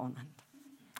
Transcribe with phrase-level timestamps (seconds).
[0.00, 0.18] spannend.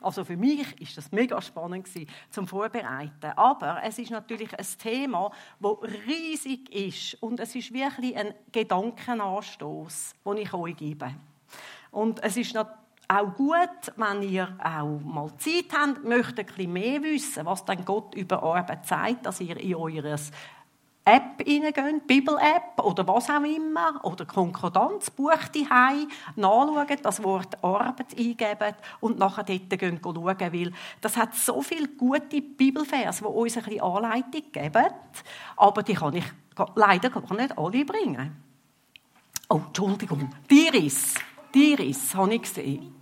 [0.03, 3.33] Also für mich ist das mega spannend gewesen, zum Vorbereiten.
[3.37, 5.31] Aber es ist natürlich ein Thema,
[5.61, 5.77] das
[6.07, 11.15] riesig ist und es ist wirklich ein Gedankenanstoß, den ich euch gebe.
[11.91, 17.03] Und es ist auch gut, wenn ihr auch mal Zeit habt, möchtet ein bisschen mehr
[17.03, 20.31] wissen, was dann Gott über Arbeit sagt, dass ihr in eures
[21.05, 28.75] App reingehen, Bibel-App oder was auch immer, oder Konkordanzbuch daheim, nachschauen, das Wort Arbeit eingeben
[29.01, 33.65] und nachher dort gehen schauen, weil das hat so viele gute Bibelverse, die uns ein
[33.65, 34.87] bisschen Anleitung geben,
[35.57, 36.27] aber die kann ich
[36.75, 38.37] leider gar nicht alle bringen.
[39.49, 41.15] Oh, Entschuldigung, Diris,
[41.55, 42.95] Diris habe ich gesehen.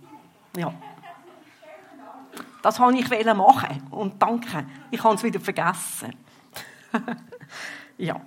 [0.57, 0.73] Ja.
[2.61, 6.15] Das wollte ich machen und danke, ich habe es wieder vergessen.
[7.99, 8.19] Ja.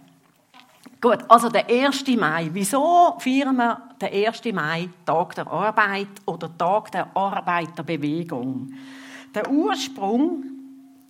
[1.00, 2.06] Gut, also der 1.
[2.08, 2.50] Mai.
[2.52, 4.44] Wieso feiern wir den 1.
[4.52, 8.72] Mai, Tag der Arbeit oder Tag der Arbeiterbewegung?
[9.34, 10.44] Der Ursprung,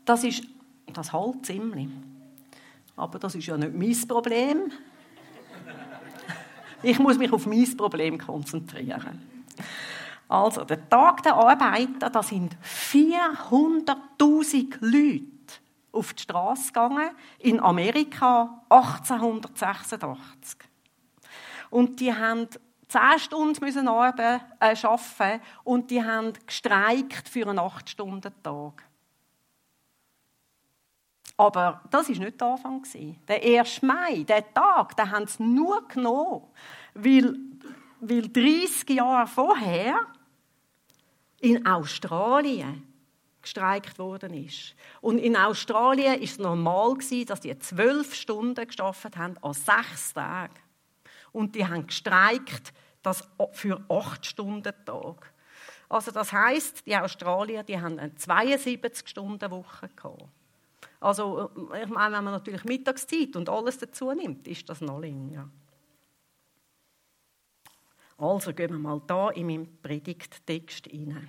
[0.04, 0.44] das ist
[0.92, 1.88] das halt ziemlich.
[2.96, 4.72] Aber das ist ja nicht mein Problem.
[6.84, 9.22] Ich muss mich auf mein Problem konzentrieren.
[10.28, 15.31] Also, der Tag der Arbeiter, das sind 400.000 Leute
[15.92, 20.58] auf die Straße gegangen, in Amerika 1886.
[21.70, 22.48] Und die haben
[22.88, 28.84] zehn Stunden müssen arbeiten äh, und die haben gestreikt für einen acht Stunden Tag.
[31.36, 32.84] Aber das ist nicht der Anfang
[33.26, 33.82] Der 1.
[33.82, 36.42] Mai, der Tag, den haben sie nur genommen,
[36.94, 37.36] weil,
[38.00, 40.06] weil 30 Jahre vorher
[41.40, 42.91] in Australien
[43.42, 44.74] gestreikt worden ist.
[45.00, 50.54] Und in Australien ist es normal dass die zwölf Stunden geschafft haben an sechs Tagen.
[51.32, 55.32] Und die haben gestreikt das für acht Stunden Tag.
[55.88, 60.24] Also das heißt, die Australier, die haben eine 72 Stunden Woche gehabt.
[61.00, 61.50] Also
[61.82, 65.50] ich meine, wenn man natürlich Mittagszeit und alles dazu nimmt, ist das noch länger.
[68.16, 71.28] Also gehen wir mal da in meinen Predigttext hinein.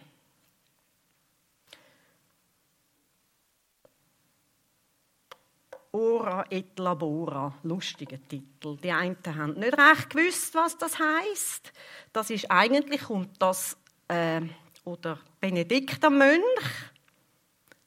[5.96, 8.78] Ora et Labora, lustiger Titel.
[8.78, 11.72] Die einen haben nicht recht gewusst, was das heißt.
[12.12, 13.78] Das ist eigentlich kommt das
[14.08, 14.42] äh,
[14.86, 16.42] oder Benediktermönch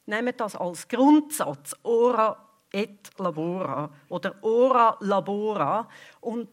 [0.06, 1.74] nehmen das als Grundsatz.
[1.82, 2.36] Ora
[2.72, 3.90] et Labora.
[4.08, 5.88] Oder Ora Labora.
[6.20, 6.48] Und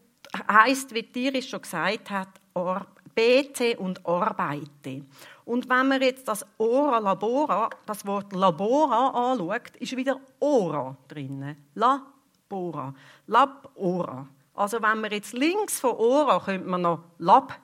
[0.48, 2.30] heißt, wie Tiris schon gesagt hat,
[3.14, 5.04] bete und arbeite.
[5.44, 11.56] Und wenn man jetzt das Ora Labora, das Wort Labora anschaut, ist wieder Ora drin.
[11.74, 12.94] Labora.
[13.26, 14.26] Labora.
[14.54, 17.58] Also wenn man jetzt links von Ora könnte man noch Lab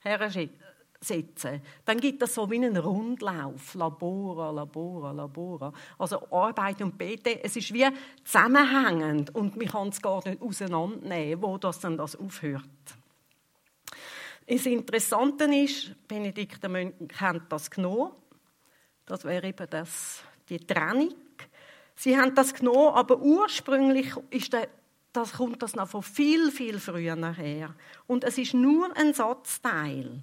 [0.00, 1.60] hersetzen.
[1.84, 3.74] Dann gibt es so wie einen Rundlauf.
[3.74, 5.72] Labora, Labora, Labora.
[5.98, 7.86] Also Arbeit und Bete, es ist wie
[8.24, 12.62] zusammenhängend und man kann es gar nicht auseinandernehmen, wo das dann das aufhört.
[14.46, 18.12] Das Interessante ist, Benedikt Mönch hat das genommen.
[19.04, 21.14] Das wäre eben das, die Trennung.
[21.96, 24.68] Sie haben das genommen, aber ursprünglich ist der,
[25.12, 27.74] das kommt das noch von viel, viel früher her.
[28.06, 30.22] Und es ist nur ein Satzteil.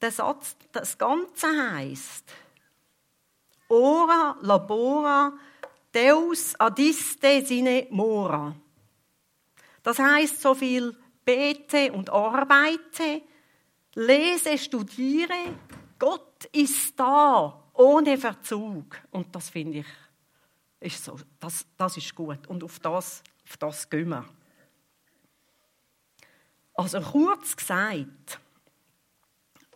[0.00, 2.32] Der Satz, das Ganze heißt
[3.68, 5.32] Ora labora
[5.92, 8.54] Deus adiste sine mora.
[9.82, 13.22] Das heißt so viel bete und arbeite
[13.96, 15.58] lese, studiere,
[15.98, 19.00] Gott ist da, ohne Verzug.
[19.10, 19.86] Und das finde ich,
[20.80, 22.46] ist so, das, das ist gut.
[22.46, 24.24] Und auf das, auf das gehen wir.
[26.74, 28.38] Also kurz gesagt,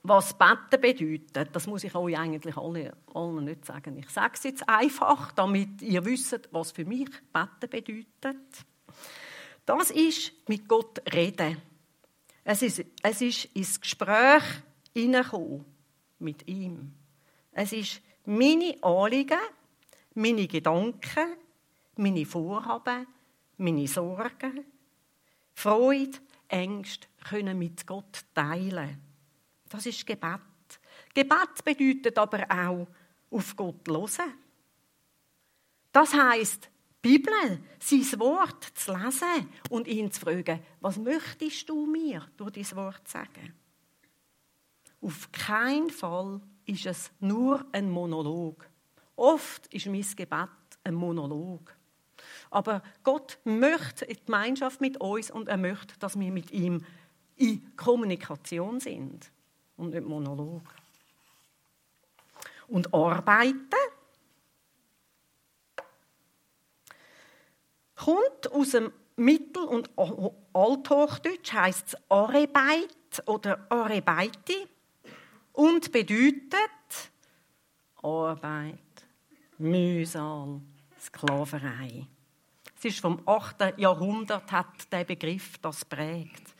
[0.03, 3.97] was Betten bedeutet, das muss ich euch eigentlich alle, allen nicht sagen.
[3.97, 8.67] Ich sage es jetzt einfach, damit ihr wisst, was für mich Betten bedeutet.
[9.65, 11.70] Das ist mit Gott reden.
[12.45, 14.43] Es ist, es ist ins Gespräch
[14.95, 15.65] hineingekommen
[16.19, 16.93] mit ihm.
[17.53, 19.39] Es ist meine Anliegen,
[20.15, 21.37] meine Gedanken,
[21.97, 23.07] meine Vorhaben,
[23.57, 24.65] meine Sorgen,
[25.55, 26.19] Freude,
[26.49, 29.01] Ängste können mit Gott teilen.
[29.69, 30.41] Das ist Gebet.
[31.15, 32.89] Gebet bedeutet aber auch
[33.31, 34.35] auf Gott hören.
[35.93, 36.70] Das heißt
[37.03, 42.77] Bibel, sein Wort zu lesen und ihn zu fragen, was möchtest du mir durch dein
[42.77, 43.55] Wort sagen?
[45.01, 48.69] Auf keinen Fall ist es nur ein Monolog.
[49.17, 50.49] Oft ist mein Gebet
[50.85, 51.75] ein Monolog.
[52.51, 56.85] Aber Gott möchte die Gemeinschaft mit uns und er möchte, dass wir mit ihm
[57.37, 59.31] in Kommunikation sind
[59.77, 60.63] und nicht Monolog.
[62.69, 63.75] Und arbeiten
[68.41, 69.91] kommt aus dem Mittel- und
[70.53, 74.67] Althochdeutsch heißt es Arbeit oder Arbeiti
[75.53, 77.11] und bedeutet
[78.03, 78.79] Arbeit,
[79.59, 80.61] Mühsal,
[80.99, 82.07] Sklaverei.
[82.79, 83.79] Es ist vom 8.
[83.79, 86.55] Jahrhundert, hat der Begriff das prägt.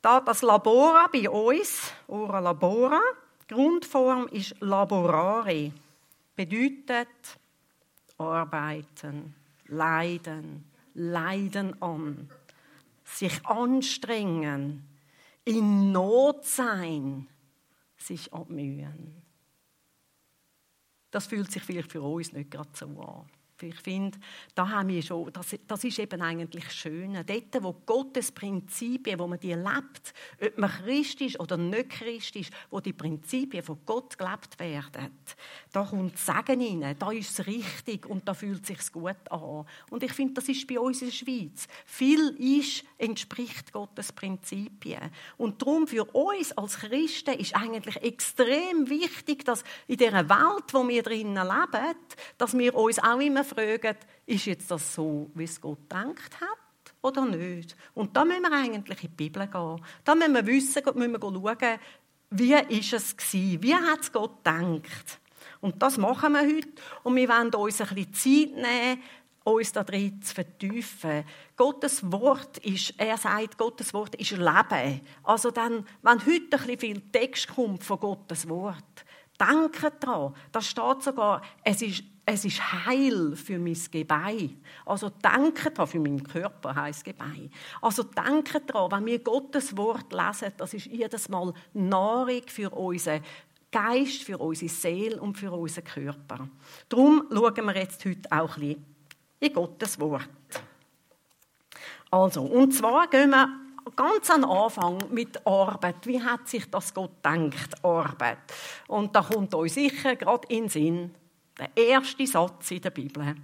[0.00, 3.00] Da das Labora bei uns, ora labora,
[3.46, 5.72] Grundform ist laborare,
[6.34, 7.08] bedeutet
[8.16, 9.34] arbeiten,
[9.66, 12.30] leiden, leiden an,
[13.04, 14.88] sich anstrengen,
[15.44, 17.28] in Not sein,
[17.96, 19.22] sich abmühen.
[21.10, 23.28] Das fühlt sich vielleicht für uns nicht gerade so an.
[23.62, 24.18] Ich finde,
[24.54, 27.24] da haben wir schon, das, das ist eben eigentlich das Schöne.
[27.24, 32.36] Dort, wo Gottes Prinzipien, wo man die lebt, ob man Christ ist oder nicht Christ
[32.36, 35.10] ist, wo die Prinzipien von Gott gelebt werden,
[35.72, 39.64] da kommt Segen rein, da ist es richtig und da fühlt es sich gut an.
[39.90, 41.68] Und ich finde, das ist bei uns in der Schweiz.
[41.86, 45.10] Viel ist, entspricht Gottes Prinzipien.
[45.36, 50.86] Und darum für uns als Christen ist eigentlich extrem wichtig, dass in dieser Welt, wo
[50.86, 51.96] wir drinnen leben,
[52.38, 53.96] dass wir uns auch immer fragen,
[54.26, 56.58] ist jetzt das so, wie es Gott denkt hat?
[57.02, 57.76] Oder nicht?
[57.94, 59.80] Und da müssen wir eigentlich in die Bibel gehen.
[60.04, 61.78] Da müssen wir wissen, müssen wir schauen,
[62.30, 63.62] wie ist es gewesen?
[63.62, 65.20] Wie hat es Gott gedacht?
[65.60, 66.68] Und das machen wir heute.
[67.02, 69.02] Und wir wollen uns ein bisschen Zeit nehmen,
[69.44, 71.24] uns da drin zu vertiefen.
[71.56, 75.00] Gottes Wort ist, er sagt, Gottes Wort ist Leben.
[75.22, 79.04] Also dann, wenn heute ein bisschen viel Text kommt von Gottes Wort,
[79.40, 84.60] denke daran, da steht sogar, es ist es ist Heil für mein Gebein.
[84.86, 87.50] Also denke daran, für meinen Körper heisst Gebein.
[87.80, 93.22] Also denke daran, wenn wir Gottes Wort lesen, das ist jedes Mal Nahrung für unseren
[93.72, 96.48] Geist, für unsere Seele und für unseren Körper.
[96.88, 98.84] Darum schauen wir jetzt heute auch ein bisschen
[99.40, 100.28] in Gottes Wort.
[102.10, 103.48] Also, und zwar gehen wir
[103.96, 106.06] ganz am Anfang mit Arbeit.
[106.06, 108.38] Wie hat sich das Gott gedacht, Arbeit?
[108.86, 111.14] Und da kommt euch sicher gerade in den Sinn,
[111.58, 113.34] der erste Satz in der Bibel.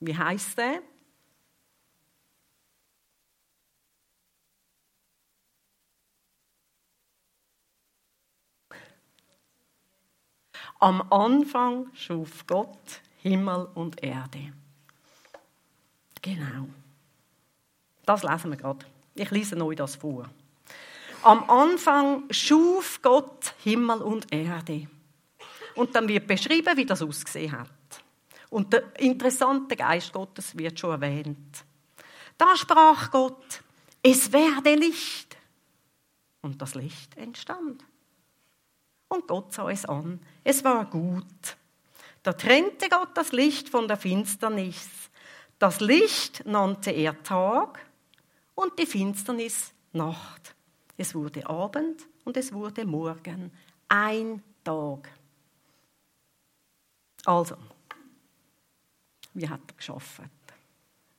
[0.00, 0.82] Wie heißt der?
[10.82, 14.52] Am Anfang schuf Gott Himmel und Erde.
[16.20, 16.68] Genau.
[18.04, 18.84] Das lesen wir gerade.
[19.14, 20.28] Ich lese euch das vor.
[21.22, 24.88] Am Anfang schuf Gott Himmel und Erde.
[25.74, 27.70] Und dann wird beschrieben, wie das ausgesehen hat.
[28.50, 31.64] Und der interessante Geist Gottes wird schon erwähnt.
[32.36, 33.62] Da sprach Gott,
[34.02, 35.36] es werde Licht.
[36.42, 37.84] Und das Licht entstand.
[39.08, 40.20] Und Gott sah es an.
[40.42, 41.56] Es war gut.
[42.22, 44.88] Da trennte Gott das Licht von der Finsternis.
[45.58, 47.86] Das Licht nannte er Tag
[48.54, 50.54] und die Finsternis Nacht.
[50.96, 53.52] Es wurde Abend und es wurde Morgen.
[53.88, 55.08] Ein Tag.
[57.24, 57.56] Also,
[59.34, 60.30] wie hat er geschaffen?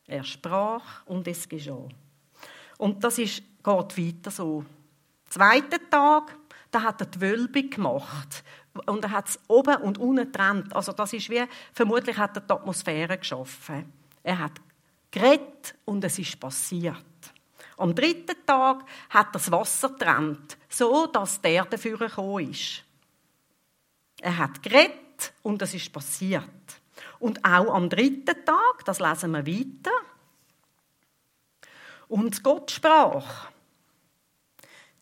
[0.06, 1.88] Er sprach und es geschah.
[2.78, 4.66] Und das ist, geht weiter so.
[5.30, 6.36] Zweiter Tag,
[6.70, 8.44] da hat er die Wölbung gemacht.
[8.86, 10.76] Und er hat es oben und unten getrennt.
[10.76, 13.92] Also das ist wie, vermutlich hat er die Atmosphäre geschaffen.
[14.24, 14.60] Er hat
[15.12, 16.98] geredet und es ist passiert.
[17.78, 22.84] Am dritten Tag hat er das Wasser getrennt, so dass der dafür gekommen ist.
[24.20, 25.03] Er hat geredet
[25.44, 26.44] und es ist passiert.
[27.20, 29.92] Und auch am dritten Tag, das lesen wir weiter.
[32.08, 33.50] Und Gott sprach,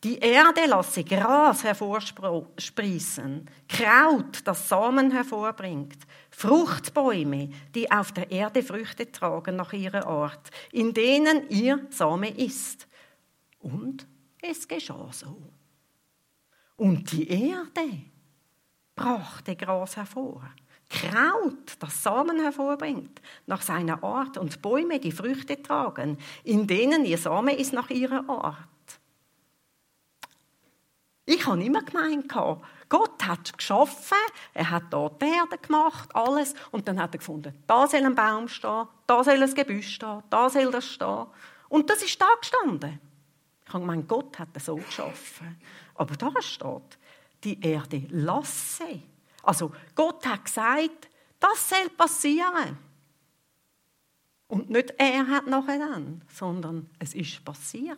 [0.03, 5.97] die Erde lasse Gras hervorsprießen, Kraut, das Samen hervorbringt,
[6.31, 12.87] Fruchtbäume, die auf der Erde Früchte tragen nach ihrer Art, in denen ihr Same ist.
[13.59, 14.07] Und
[14.41, 15.37] es geschah so.
[16.77, 18.01] Und die Erde
[19.01, 20.41] brachte Gras hervor.
[20.89, 27.17] Kraut, das Samen hervorbringt, nach seiner Art, und Bäume, die Früchte tragen, in denen ihr
[27.17, 28.57] Same ist nach ihrer Art.
[31.25, 32.31] Ich habe immer gemeint,
[32.89, 34.17] Gott hat geschaffen,
[34.53, 38.15] er hat da die Erde gemacht, alles, und dann hat er gefunden, da soll ein
[38.15, 41.27] Baum stehen, da soll ein Gebüsch stehen, da soll das stehen.
[41.69, 42.99] Und das ist da gestanden.
[43.65, 45.57] Ich habe gemeint, Gott hat es so geschaffen.
[45.95, 46.97] Aber da steht,
[47.43, 49.01] die Erde lasse.
[49.43, 52.77] Also Gott hat gesagt, das soll passieren.
[54.47, 57.97] Und nicht er hat nachher dann, sondern es ist passiert.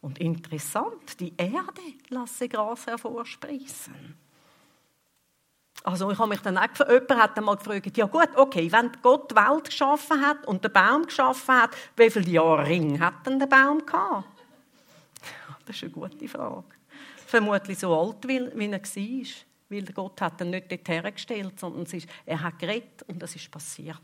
[0.00, 4.16] Und interessant, die Erde lasse Gras hervorsprießen.
[5.84, 8.90] Also ich habe mich dann auch gefragt, jemand hat einmal gefragt, ja gut, okay, wenn
[9.02, 13.24] Gott die Welt geschaffen hat und den Baum geschaffen hat, wie viele Jahre Ring hat
[13.26, 14.26] denn der Baum gehabt?
[15.64, 16.77] Das ist eine gute Frage.
[17.28, 19.26] Vermutlich so alt, wie er war.
[19.68, 23.50] Weil Gott hat ihn nicht dort hergestellt, sondern ist, er hat geredet und es ist
[23.50, 24.00] passiert.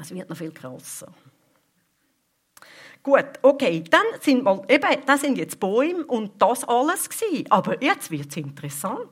[0.00, 1.12] Es wird noch viel krasser.
[3.02, 7.44] Gut, okay, dann sind, mal, eben, das sind jetzt Bäume und das alles gewesen.
[7.50, 9.10] Aber jetzt wird es interessant.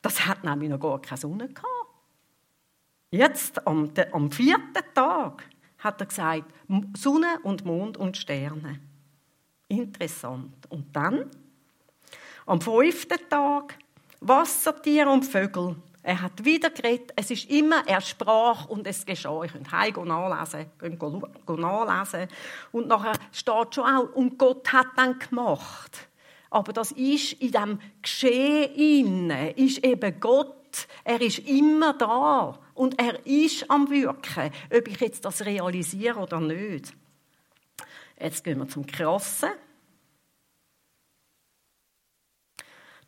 [0.00, 1.66] Das hat nämlich noch gar keine Sonne gehabt.
[3.10, 5.42] Jetzt, am, am vierten Tag,
[5.78, 6.54] hat er gesagt,
[6.96, 8.78] Sonne und Mond und Sterne.
[9.66, 10.70] Interessant.
[10.70, 11.28] Und dann,
[12.46, 13.76] am fünften Tag,
[14.20, 15.76] Wassertiere und Vögel.
[16.02, 17.12] Er hat wieder geredet.
[17.16, 19.42] Es ist immer, er sprach und es geschah.
[19.44, 20.66] Ich könnt heim nachlesen,
[21.46, 22.28] nachlesen.
[22.72, 26.08] Und nachher steht schon auch, und Gott hat dann gemacht.
[26.48, 30.86] Aber das ist in dem Geschehen ist eben Gott.
[31.04, 36.40] Er ist immer da und er ist am Wirken, ob ich jetzt das realisiere oder
[36.40, 36.92] nicht.
[38.18, 39.50] Jetzt gehen wir zum Krassen.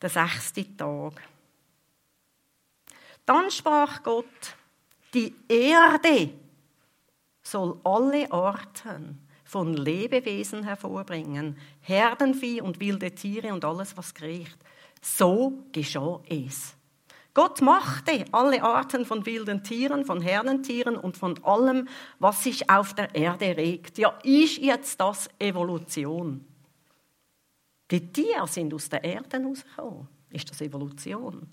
[0.03, 1.23] Der sechste Tag.
[3.25, 4.27] Dann sprach Gott,
[5.15, 6.31] die Erde
[7.43, 14.57] soll alle Arten von Lebewesen hervorbringen, Herdenvieh und wilde Tiere und alles, was kriecht.
[15.01, 16.75] So geschah es.
[17.35, 22.95] Gott machte alle Arten von wilden Tieren, von Herdentieren und von allem, was sich auf
[22.95, 23.99] der Erde regt.
[23.99, 26.45] Ja, ist jetzt das Evolution?
[27.93, 30.09] Die Tiere sind aus der Erde herausgekommen.
[30.31, 31.47] Ist das Evolution?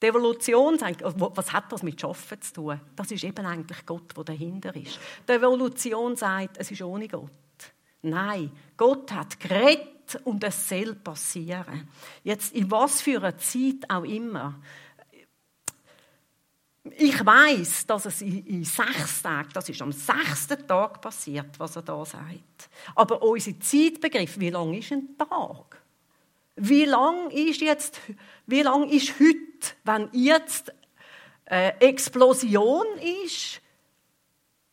[0.00, 2.80] Die Evolution sagt, was hat das mit Schaffen zu tun?
[2.94, 5.00] Das ist eben eigentlich Gott, der dahinter ist.
[5.28, 7.30] Die Evolution sagt, es ist ohne Gott.
[8.02, 11.88] Nein, Gott hat geredet und es soll passieren.
[12.22, 14.60] Jetzt in was für einer Zeit auch immer.
[16.84, 21.82] Ich weiß, dass es in, sechs Tagen, das ist am sechsten Tag passiert, was er
[21.82, 22.68] da sagt.
[22.96, 25.80] Aber unser Zeitbegriff, wie lang ist ein Tag?
[26.56, 28.00] Wie lang ist jetzt,
[28.46, 30.72] wie lang ist heute, wenn jetzt
[31.46, 32.86] eine Explosion
[33.24, 33.60] ist,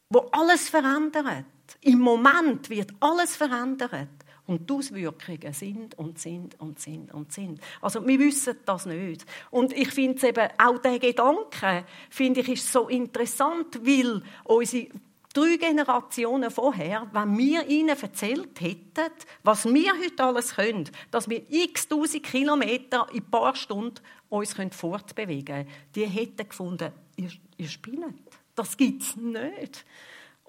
[0.10, 1.46] wo alles verändert?
[1.82, 4.10] Im Moment wird alles verändert.
[4.50, 7.62] Und die Auswirkungen sind und sind und sind und sind.
[7.82, 9.24] Also wir wissen das nicht.
[9.52, 14.88] Und ich finde es eben, auch der Gedanke, finde ich, ist so interessant, weil unsere
[15.36, 19.14] drei Generationen vorher, wenn wir ihnen erzählt hätten,
[19.44, 24.56] was wir heute alles können, dass wir x tausend Kilometer in ein paar Stunden uns
[24.72, 28.16] fortbewegen können, die hätten gefunden, ihr, ihr spinnet.
[28.56, 29.86] Das gibt es nicht.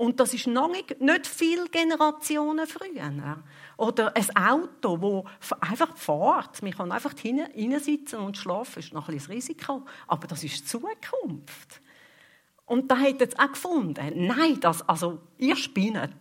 [0.01, 3.45] Und das ist noch nicht, nicht viele Generationen früher.
[3.81, 6.63] Oder ein Auto, das einfach fährt.
[6.63, 8.75] Man kann einfach hineinsitzen und schlafen.
[8.75, 9.87] Das ist noch ein bisschen Risiko.
[10.07, 11.81] Aber das ist Zukunft.
[12.67, 16.13] Und da hat es auch gefunden, nein, das, also, ihr spinnet.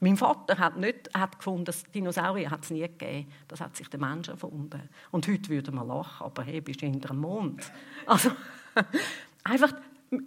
[0.00, 3.30] Mein Vater hat, nicht, hat gefunden, dass Dinosaurier hat es nie gegeben.
[3.46, 4.88] Das hat sich der Mensch erfunden.
[5.12, 7.70] Und heute würde man lachen, aber hey, bist du hinter dem Mond.
[8.04, 8.32] Also,
[9.44, 9.72] einfach,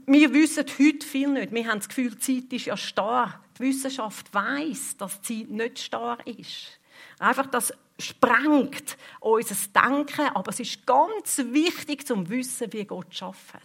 [0.05, 1.51] wir wissen heute viel nicht.
[1.51, 3.41] Wir haben das Gefühl, die Zeit ist ja starr.
[3.57, 6.79] Die Wissenschaft weiß, dass die Zeit nicht starr ist.
[7.19, 13.57] Einfach, das sprengt unser Denken, aber es ist ganz wichtig zum Wissen, wie Gott schafft.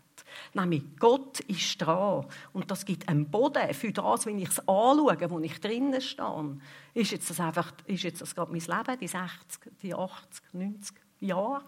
[0.55, 2.26] Nämlich Gott ist dran.
[2.52, 6.59] Und das gibt einen Boden für das, wenn ich es anschaue, wo ich drinnen stehe.
[6.95, 10.97] Ist jetzt das einfach, ist jetzt das gerade mein Leben, die 60, die 80, 90
[11.21, 11.62] Jahre?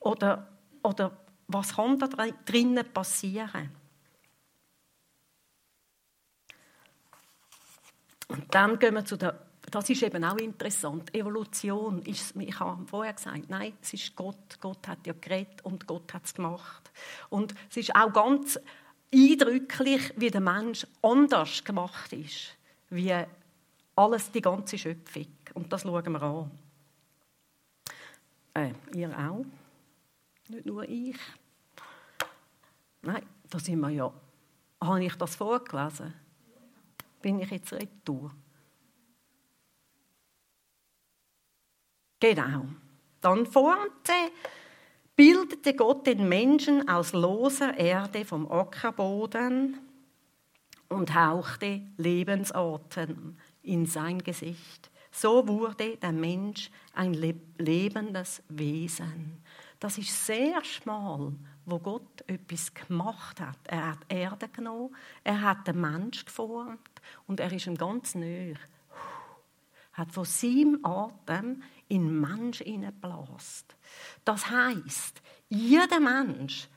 [0.00, 0.48] Oder,
[0.82, 1.16] oder
[1.48, 2.08] was kann da
[2.44, 3.70] drinnen passieren?
[8.34, 9.38] Und dann gehen wir zu der
[9.70, 11.14] das ist eben auch interessant.
[11.14, 14.60] Evolution ist, ich habe vorher gesagt, nein, es ist Gott.
[14.60, 16.90] Gott hat ja geredet und Gott hat es gemacht.
[17.30, 18.58] Und es ist auch ganz
[19.12, 22.56] eindrücklich, wie der Mensch anders gemacht ist,
[22.90, 23.14] wie
[23.96, 25.26] alles, die ganze Schöpfung.
[25.54, 26.50] Und das schauen wir an.
[28.54, 29.44] Äh, ihr auch?
[30.48, 31.16] Nicht nur ich.
[33.02, 34.12] Nein, da sind wir ja.
[34.80, 36.14] Habe ich das vorgelesen?
[37.24, 38.34] Bin ich jetzt retour?
[42.20, 42.66] Genau.
[43.22, 44.12] Dann formte,
[45.16, 49.78] bildete Gott den Menschen aus loser Erde vom Ackerboden
[50.90, 54.90] und hauchte Lebensatem in sein Gesicht.
[55.10, 59.42] So wurde der Mensch ein lebendes Wesen.
[59.80, 61.32] Das ist sehr schmal,
[61.66, 63.58] wo Gott etwas gemacht hat.
[63.64, 68.56] Er hat Erde genommen, er hat den Mensch geformt und er ist ihm ganz näher
[69.94, 73.76] hat von seinem Atem in den Mensch hineinbläst.
[74.24, 76.68] Das heißt, jeder Mensch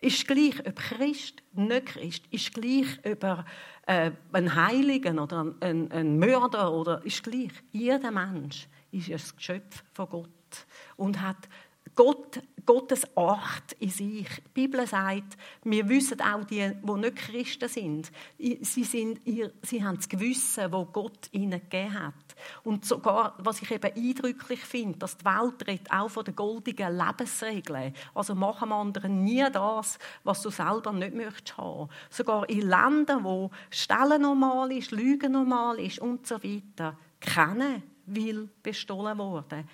[0.00, 3.44] ist gleich, ob Christ, nicht Christ, ist gleich über
[3.86, 7.52] äh, einen Heiligen oder einen, einen Mörder oder ist gleich.
[7.72, 10.66] Jeder Mensch ist ein Geschöpf von Gott
[10.96, 11.48] und hat
[11.94, 14.28] Gott, Gottes Art in sich.
[14.28, 19.20] Die Bibel sagt, wir wissen auch die, die nicht Christen sind, sie, sind,
[19.62, 22.12] sie haben das Gewissen, das Gott ihnen gegeben hat.
[22.64, 26.94] Und sogar, was ich eben eindrücklich finde, dass die Welt redet auch von den goldigen
[26.94, 27.94] Lebensregeln.
[28.14, 31.88] Also mach am anderen nie das, was du selber nicht möchtest haben.
[32.10, 38.50] Sogar in Ländern, wo Stellen normal ist, Lügen normal ist und so weiter, kennen will
[38.62, 39.66] bestohlen worden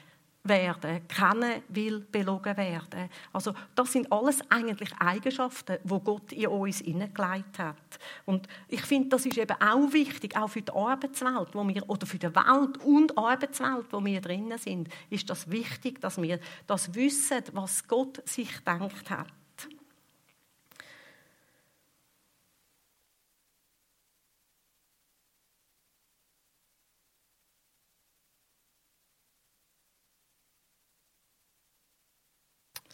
[0.44, 3.08] werden, kennen will belogen werden.
[3.32, 7.98] Also das sind alles eigentlich Eigenschaften, wo Gott in uns hineingelegt hat.
[8.26, 12.06] Und ich finde, das ist eben auch wichtig, auch für die Arbeitswelt, wo wir oder
[12.06, 16.94] für die Welt und Arbeitswelt, wo wir drinnen sind, ist das wichtig, dass wir das
[16.94, 19.32] wissen, was Gott sich denkt hat.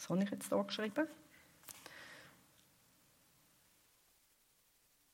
[0.11, 1.07] habe ich jetzt hier geschrieben?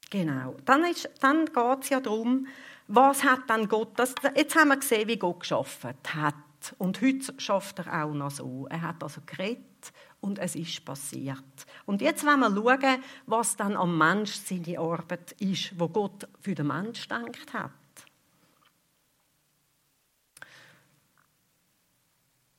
[0.09, 0.55] Genau.
[0.65, 0.85] Dann,
[1.19, 2.47] dann geht es ja darum,
[2.87, 6.35] was hat dann Gott, das, jetzt haben wir gesehen, wie Gott geschaffen hat.
[6.77, 8.67] Und heute schafft er auch noch so.
[8.69, 11.43] Er hat also geredet und es ist passiert.
[11.85, 16.55] Und jetzt wollen wir schauen, was dann am Mensch seine Arbeit ist, wo Gott für
[16.55, 17.71] den Mensch denkt hat.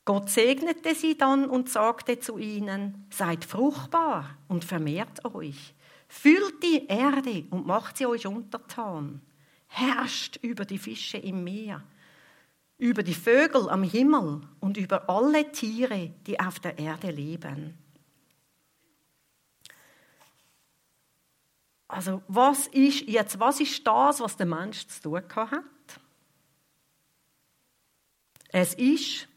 [0.08, 5.74] Gott segnete sie dann und sagte zu ihnen, seid fruchtbar und vermehrt euch,
[6.08, 9.20] füllt die Erde und macht sie euch untertan,
[9.66, 11.84] herrscht über die Fische im Meer,
[12.78, 17.76] über die Vögel am Himmel und über alle Tiere, die auf der Erde leben.
[21.86, 26.00] Also was ist jetzt, was ist das, was der Mensch zu tun hat?
[28.50, 29.27] Es ist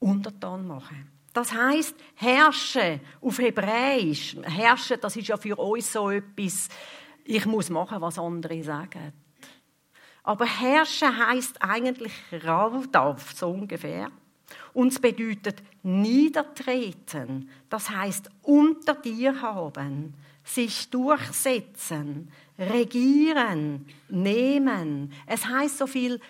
[0.00, 1.10] untertan machen.
[1.32, 4.36] Das heißt, herrschen auf Hebräisch.
[4.42, 6.68] Herrschen, das ist ja für uns so etwas,
[7.24, 9.12] ich muss machen, was andere sagen.
[10.24, 12.12] Aber herrschen heißt eigentlich
[12.44, 14.10] Raudorf, so ungefähr.
[14.72, 17.48] Und es bedeutet niedertreten.
[17.68, 25.12] Das heißt unter dir haben, sich durchsetzen, regieren, nehmen.
[25.26, 26.20] Es heißt so viel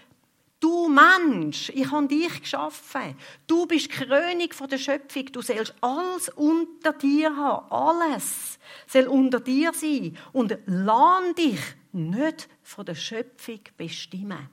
[0.60, 3.16] Du Mensch, ich habe dich geschaffen.
[3.46, 5.32] Du bist die Krönung der Schöpfung.
[5.32, 7.72] Du sollst alles unter dir haben.
[7.72, 10.18] Alles soll unter dir sein.
[10.32, 11.60] Und lass dich
[11.92, 14.50] nicht von der Schöpfung bestimmen.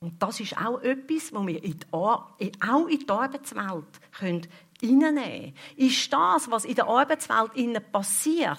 [0.00, 4.48] Und das ist auch etwas, was wir in die, auch in die Arbeitswelt können
[4.82, 8.58] reinnehmen Ist das, was in der Arbeitswelt passiert,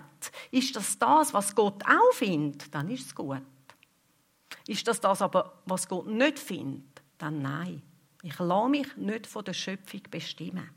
[0.52, 3.42] ist das das, was Gott auch findet, dann ist es gut.
[4.68, 7.02] Ist das das aber, was Gott nicht findet?
[7.18, 7.82] Dann nein.
[8.22, 10.70] Ich lasse mich nicht von der Schöpfung bestimmen.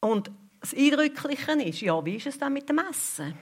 [0.00, 3.38] Und das Eindrückliche ist, ja, wie ist es dann mit dem Essen?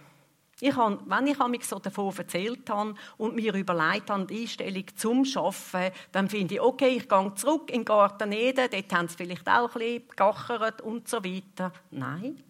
[0.61, 4.85] Ich habe, wenn ich mich so davon erzählt habe und mir überlegt habe, die Einstellung
[4.95, 9.09] zum Arbeiten, dann finde ich, okay, ich gehe zurück in den Garten Eden, dort haben
[9.09, 11.73] sie vielleicht auch ein bisschen und so weiter.
[11.91, 12.43] Nein,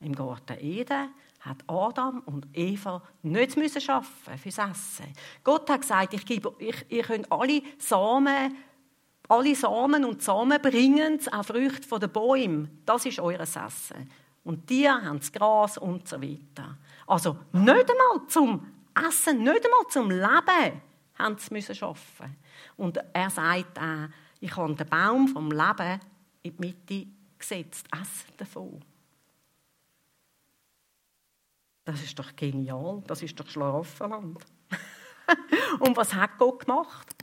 [0.00, 5.06] im Garten Eden hat Adam und Eva nicht müssen schaffen fürs Essen.
[5.42, 8.56] Gott hat gesagt, ich gebe, ich, ihr könnt alle Samen,
[9.28, 12.82] alle Samen und Samen bringen, auch Früchte von den Bäumen.
[12.84, 14.10] Das ist eures Essen.
[14.44, 16.76] Und die haben das Gras und so weiter.
[17.06, 18.66] Also nicht einmal zum
[19.08, 20.82] Essen, nicht einmal zum Leben
[21.18, 22.36] haben sie müssen schaffen.
[22.76, 24.08] Und er sagt auch,
[24.40, 26.00] ich habe den Baum vom Leben
[26.42, 27.06] in die Mitte
[27.38, 28.80] gesetzt, essen davon.
[31.90, 34.38] Das ist doch genial, das ist doch Schlaraffenland.
[35.80, 37.16] Und was hat Gott gemacht?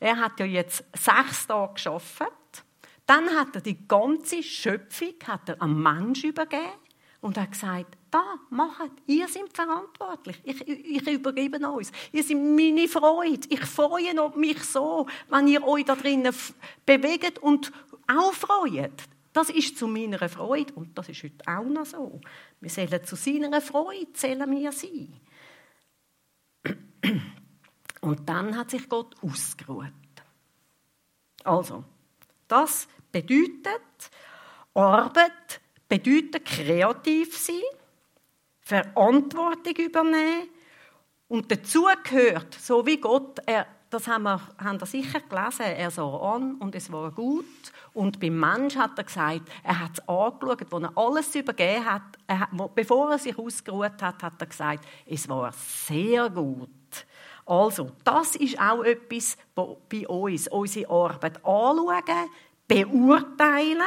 [0.00, 2.64] Er hat ja jetzt sechs Tage geschafft.
[3.06, 6.80] Dann hat er die ganze Schöpfung hat er am Mensch übergeben
[7.20, 10.40] und hat gesagt, da, macht, ihr seid verantwortlich.
[10.42, 11.86] Ich, ich, übergebe euch.
[12.10, 13.46] Ihr seid meine Freude.
[13.48, 16.34] Ich freue mich so, wenn ihr euch da drinnen
[16.84, 17.70] bewegt und
[18.08, 19.00] auch freut.
[19.38, 22.20] Das ist zu meiner Freude und das ist heute auch noch so.
[22.58, 25.20] Wir sollen zu seiner Freude zählen wir sein.
[28.00, 29.92] Und dann hat sich Gott ausgeruht.
[31.44, 31.84] Also,
[32.48, 34.10] das bedeutet,
[34.74, 37.62] Arbeit bedeutet kreativ sein,
[38.60, 40.48] Verantwortung übernehmen
[41.28, 45.90] und dazu gehört, so wie Gott er das haben wir, haben wir sicher gelesen, er
[45.90, 47.46] sah an und es war gut.
[47.98, 52.16] Und beim Mensch hat er gesagt, er hat es angeschaut, wo er alles übergeben hat,
[52.28, 56.70] er, bevor er sich ausgeruht hat, hat er gesagt, es war sehr gut.
[57.44, 62.30] Also, das ist auch etwas bei uns, unsere Arbeit anschauen,
[62.68, 63.80] beurteilen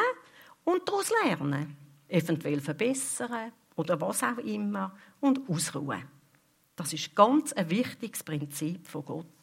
[0.66, 1.78] und daraus lernen.
[2.10, 6.04] Eventuell verbessern oder was auch immer und ausruhen.
[6.76, 9.41] Das ist ganz ein wichtiges Prinzip von Gott.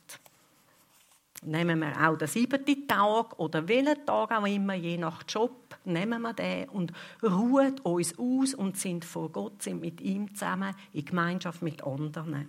[1.43, 6.21] Nehmen wir auch den siebten Tag oder welchen Tag auch immer, je nach Job, nehmen
[6.23, 11.05] wir den und ruhen uns aus und sind vor Gott, sind mit ihm zusammen in
[11.05, 12.49] Gemeinschaft mit anderen.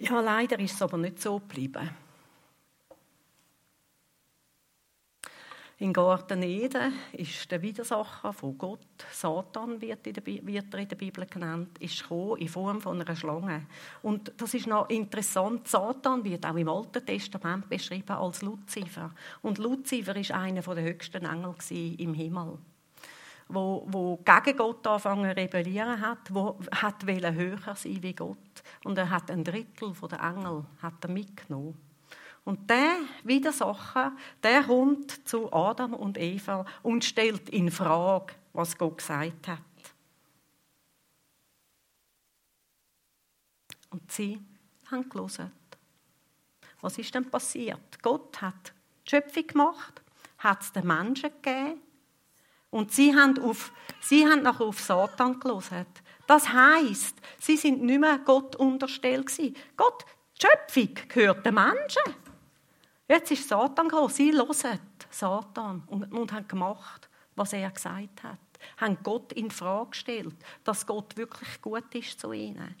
[0.00, 1.88] Ja, leider ist es aber nicht so geblieben.
[5.80, 8.80] In Garten Eden ist der Widersacher von Gott,
[9.12, 13.00] Satan wird, in der, wird er in der Bibel genannt, ist gekommen in Form von
[13.00, 13.66] einer Schlange.
[14.02, 15.68] Und das ist noch interessant.
[15.68, 19.12] Satan wird auch im Alten Testament beschrieben als Luzifer.
[19.42, 22.58] Und Luzifer ist einer der höchsten Engel im Himmel
[23.48, 28.36] wo, wo gegen Gott anfangen zu rebellieren hat, wo hat höher sein wie Gott
[28.84, 31.87] und er hat ein Drittel der Engel hat er mitgenommen.
[32.48, 38.96] Und der Widersacher, der kommt zu Adam und Eva und stellt in Frage, was Gott
[38.96, 39.58] gesagt hat.
[43.90, 44.40] Und sie
[44.90, 45.52] haben gelesen.
[46.80, 48.02] Was ist denn passiert?
[48.02, 48.72] Gott hat
[49.06, 50.00] die Schöpfung gemacht,
[50.38, 51.82] hat es den Menschen gegeben
[52.70, 55.84] und sie haben, auf, sie haben nachher auf Satan gelesen.
[56.26, 59.54] Das heißt, sie sind nicht mehr Gott unterstellt gewesen.
[59.76, 60.06] Gott,
[60.40, 62.27] die Schöpfung gehört den Menschen.
[63.08, 64.10] Jetzt ist Satan gekommen.
[64.10, 64.78] Sie hören
[65.10, 68.38] Satan und, und haben gemacht, was er gesagt hat.
[68.76, 72.74] Haben Gott in Frage gestellt, dass Gott wirklich gut ist zu ihnen.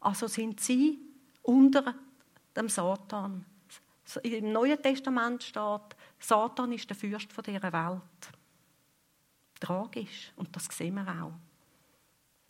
[0.00, 0.98] Also sind sie
[1.42, 1.94] unter
[2.54, 3.46] dem Satan.
[4.22, 8.02] Im Neuen Testament steht, Satan ist der Fürst dieser Welt.
[9.60, 10.32] Tragisch.
[10.36, 11.49] Und das sehen wir auch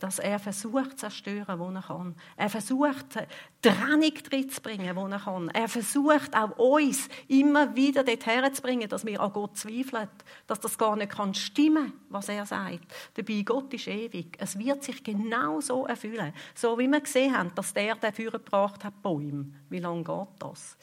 [0.00, 2.16] dass er versucht zu zerstören, wo er kann.
[2.36, 3.06] Er versucht,
[3.62, 5.48] Trennung zu bringen, wo er kann.
[5.50, 10.08] Er versucht auch uns immer wieder dorthin zu bringen, dass wir an Gott zweifeln,
[10.46, 12.92] dass das gar nicht kann stimmen, was er sagt.
[13.14, 14.36] Dabei, Gott ist ewig.
[14.40, 16.32] Es wird sich genau so erfüllen.
[16.54, 19.52] So wie wir gesehen haben, dass der, der gebracht hat, Bäume.
[19.68, 20.76] Wie lange geht das?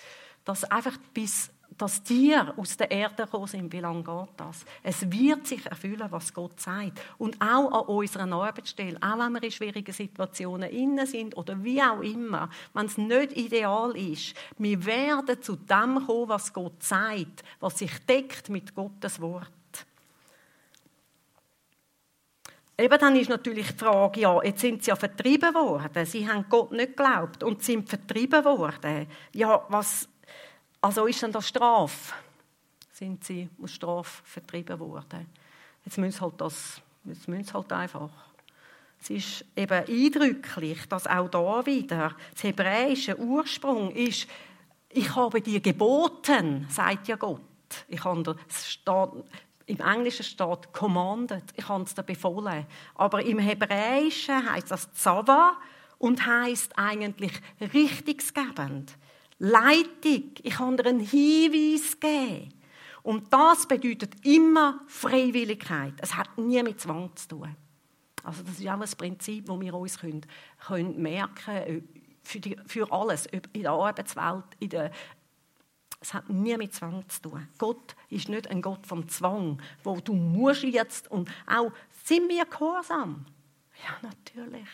[0.46, 4.66] Dass einfach bis dass Tiere aus der Erde gekommen sind, wie lange geht das?
[4.82, 7.00] Es wird sich erfüllen, was Gott sagt.
[7.18, 11.82] Und auch an unserer Arbeitsstelle, auch wenn wir in schwierigen Situationen innen sind oder wie
[11.82, 17.44] auch immer, wenn es nicht ideal ist, wir werden zu dem kommen, was Gott sagt,
[17.60, 19.52] was sich deckt mit Gottes Wort.
[22.80, 26.06] Eben dann ist natürlich die Frage, ja, jetzt sind sie ja vertrieben worden.
[26.06, 29.08] Sie haben Gott nicht geglaubt und sind vertrieben worden.
[29.34, 30.08] Ja, was,
[30.82, 32.14] also ist dann das Strafe?
[32.92, 35.28] Sind sie aus Strafe vertrieben worden?
[35.86, 38.10] Jetzt müssen sie halt das, jetzt müssen sie halt einfach.
[39.00, 44.28] Es ist eben eindrücklich, dass auch da wieder das hebräische Ursprung ist,
[44.90, 47.42] ich habe dir geboten, sagt ja Gott.
[47.88, 49.10] Ich habe steht,
[49.66, 52.66] Im Englischen steht commanded, ich habe es dir befohlen.
[52.96, 55.58] Aber im Hebräischen heißt das Zava
[56.00, 58.98] und heißt eigentlich richtungsgebend.
[59.40, 60.32] Leitung.
[60.42, 62.54] Ich kann dir einen Hinweis geben.
[63.04, 65.94] Und das bedeutet immer Freiwilligkeit.
[66.00, 67.56] Es hat nie mit Zwang zu tun.
[68.24, 70.26] Also das ist auch ein Prinzip, das wir uns können,
[70.66, 71.82] können merken äh,
[72.24, 74.92] für, die, für alles, in der Arbeitswelt, in der
[76.00, 77.48] es hat nie mit Zwang zu tun.
[77.58, 81.72] Gott ist nicht ein Gott vom Zwang, wo du musst jetzt und auch
[82.04, 83.26] sind wir gehorsam.
[83.84, 84.68] Ja, natürlich.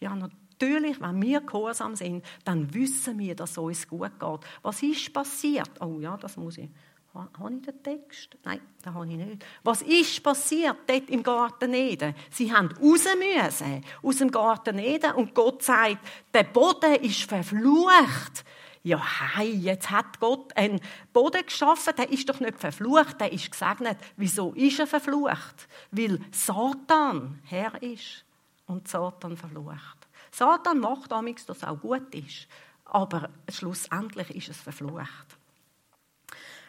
[0.00, 4.40] Ja, natürlich natürlich, wenn wir gehorsam sind, dann wissen wir, dass es uns gut geht.
[4.62, 5.70] Was ist passiert?
[5.80, 6.70] Oh ja, das muss ich.
[7.14, 8.36] Habe ich den Text?
[8.44, 9.44] Nein, den habe ich nicht.
[9.62, 12.14] Was ist passiert dort im Garten Eden?
[12.30, 15.98] Sie haben raus müssen, aus dem Garten Eden und Gott sagt,
[16.34, 18.44] der Boden ist verflucht.
[18.82, 19.02] Ja,
[19.34, 20.78] hey, jetzt hat Gott einen
[21.14, 23.96] Boden geschaffen, der ist doch nicht verflucht, der ist gesegnet.
[24.16, 25.68] Wieso ist er verflucht?
[25.90, 28.26] Weil Satan Herr ist
[28.66, 30.05] und Satan verflucht.
[30.36, 32.46] Satan macht damals, dass es auch gut ist.
[32.84, 35.38] Aber schlussendlich ist es verflucht.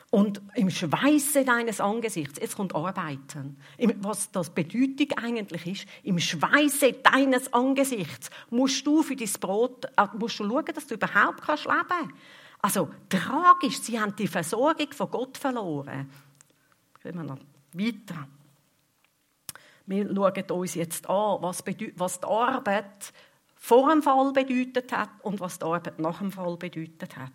[0.10, 3.58] Und im Schweiße deines Angesichts, jetzt kommt Arbeiten.
[3.98, 10.08] Was das Bedeutung eigentlich ist, im Schweiße deines Angesichts musst du für dein Brot, äh,
[10.18, 12.14] musst du schauen, dass du überhaupt kannst leben.
[12.62, 16.10] Also tragisch, sie haben die Versorgung von Gott verloren.
[17.04, 17.40] Gehen wir noch
[17.74, 18.28] weiter.
[19.86, 21.64] Wir schauen uns jetzt an, was,
[21.96, 23.14] was die Arbeit
[23.58, 27.32] vor dem Fall bedeutet hat und was die Arbeit nach dem Fall bedeutet hat.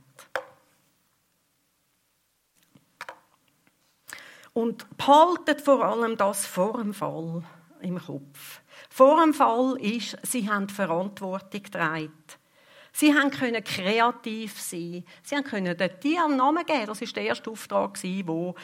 [4.54, 7.42] Und behaltet vor allem das vor dem Fall
[7.80, 8.60] im Kopf.
[8.90, 12.12] Vor dem Fall ist, sie haben Verantwortung getragen.
[12.92, 15.04] Sie haben können kreativ sein.
[15.22, 16.86] Sie haben können den Tieren Namen geben.
[16.86, 18.54] Das ist der erste Auftrag, den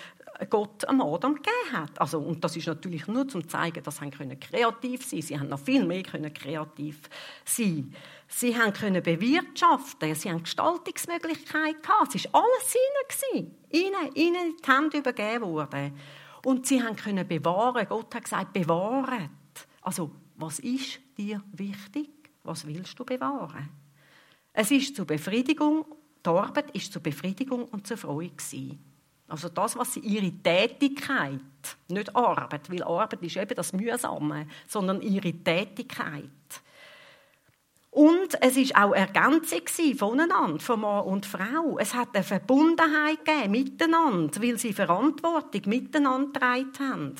[0.50, 2.00] Gott am Adam gegeben hat.
[2.00, 5.22] Also, und das ist natürlich nur zum zu zeigen, dass sie können kreativ sein.
[5.22, 7.00] Sie haben noch viel mehr können kreativ
[7.44, 7.94] sein.
[8.28, 10.14] Sie haben können bewirtschaften.
[10.14, 12.14] Sie haben Gestaltungsmöglichkeiten gehabt.
[12.14, 12.76] Es war alles
[13.32, 15.98] ihnen Ihnen, ihnen die Hände übergeben worden.
[16.44, 17.86] Und sie haben können bewahren.
[17.88, 19.30] Gott hat gesagt, bewahret.
[19.82, 22.10] Also, was ist dir wichtig?
[22.44, 23.68] Was willst du bewahren?
[24.60, 25.84] Es ist zur Befriedigung,
[26.26, 28.84] die Arbeit ist zur Befriedigung und zur Freude gewesen.
[29.28, 31.38] Also das, was sie ihre Tätigkeit,
[31.86, 36.24] nicht Arbeit, weil Arbeit ist eben das Mühsame, sondern ihre Tätigkeit.
[37.92, 39.62] Und es ist auch Ergänzung
[39.96, 41.78] voneinander, von Mann und Frau.
[41.78, 47.14] Es hat eine Verbundenheit gegeben miteinander, weil sie Verantwortung miteinander getragen haben.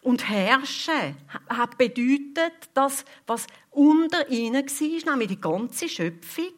[0.00, 1.16] Und herrschen
[1.48, 6.52] hat bedeutet, dass was unter ihnen war, nämlich die ganze Schöpfung,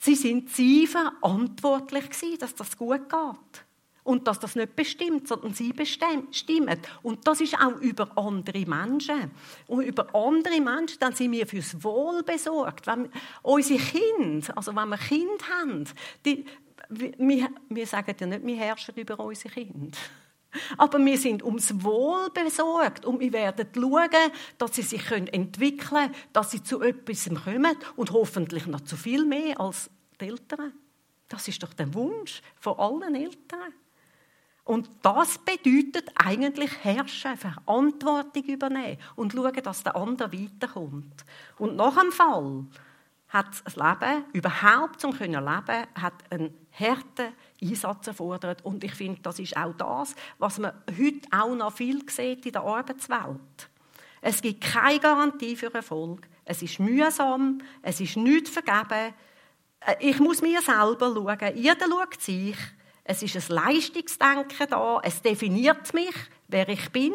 [0.00, 2.04] sie sind sie verantwortlich
[2.38, 3.64] dass das gut geht.
[4.04, 6.78] Und dass das nicht bestimmt, sondern sie bestimmen.
[7.02, 9.32] Und das ist auch über andere Menschen.
[9.66, 12.86] Und über andere Menschen, dann sind wir fürs Wohl besorgt.
[12.86, 13.08] Wenn
[13.42, 15.84] unsere Kinder, also wenn wir Kinder haben,
[16.24, 16.44] die,
[16.88, 19.98] wir, wir sagen ja nicht, wir herrschen über unsere Kinder.
[20.76, 26.14] Aber wir sind ums Wohl besorgt und wir werden schauen, dass sie sich entwickeln können,
[26.32, 29.90] dass sie zu etwas kommen und hoffentlich noch zu viel mehr als
[30.20, 30.72] die Eltern.
[31.28, 33.72] Das ist doch der Wunsch von allen Eltern.
[34.64, 41.24] Und das bedeutet eigentlich herrschen, Verantwortung übernehmen und schauen, dass der andere weiterkommt.
[41.58, 42.64] Und nach dem Fall
[43.28, 48.64] hat das Leben, überhaupt zum leben, hat einen harten Einsatz erfordert.
[48.64, 52.52] Und ich finde, das ist auch das, was man heute auch noch viel sieht in
[52.52, 53.70] der Arbeitswelt.
[54.20, 56.26] Es gibt keine Garantie für Erfolg.
[56.44, 59.14] Es ist mühsam, es ist nichts vergeben.
[59.80, 61.56] Äh, ich muss mir selber schauen.
[61.56, 62.56] Jeder schaut sich.
[63.04, 65.00] Es ist ein Leistungsdenken da.
[65.02, 66.14] Es definiert mich,
[66.48, 67.12] wer ich bin.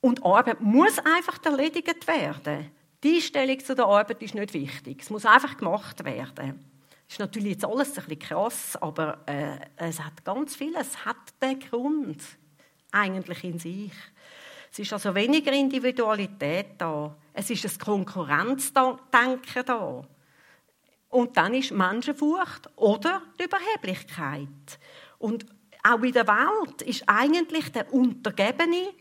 [0.00, 2.70] Und Arbeit muss einfach erledigt werden.
[3.02, 5.02] Die Einstellung zu der Arbeit ist nicht wichtig.
[5.02, 6.75] Es muss einfach gemacht werden.
[7.08, 10.74] Ist natürlich jetzt alles ein bisschen krass, aber äh, es hat ganz viel.
[10.74, 12.22] Es hat den Grund
[12.90, 13.92] eigentlich in sich.
[14.72, 17.16] Es ist also weniger Individualität da.
[17.32, 20.02] Es ist ein Konkurrenzdenken da.
[21.08, 24.78] Und dann ist Menschenfurcht oder die Überheblichkeit.
[25.18, 25.46] Und
[25.82, 28.92] auch in der Welt ist eigentlich der Untergebene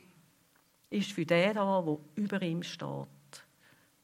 [0.92, 3.08] ist für den da, der über ihm steht.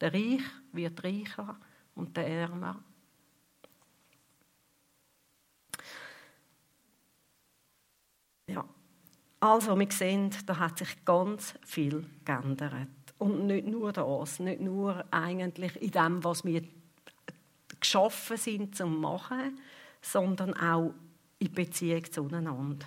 [0.00, 1.56] Der Reich wird reicher
[1.94, 2.82] und der Ärmer
[8.48, 8.68] Ja.
[9.42, 12.86] Also, wir sehen, da hat sich ganz viel geändert.
[13.18, 16.62] Und nicht nur das, nicht nur eigentlich in dem, was wir
[17.80, 19.58] geschaffen sind zum Machen,
[20.00, 20.94] sondern auch
[21.40, 22.86] in Beziehung zueinander.